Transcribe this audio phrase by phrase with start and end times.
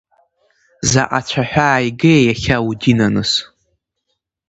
[0.89, 3.31] Заҟа цәаҳәа ааигеи иахьа, удинаныс!